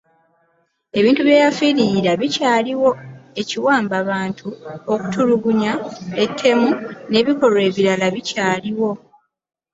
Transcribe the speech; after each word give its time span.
Ebintu 0.99 1.21
bye 1.23 1.37
yafiirira 1.43 2.11
bikyaliwo; 2.21 2.89
ekiwambabantu, 3.41 4.47
okutulugunya, 4.91 5.73
ettemu 6.23 6.69
n’ebikolwa 7.11 7.61
ebirala 7.69 8.05
bikyaliwo. 8.15 8.89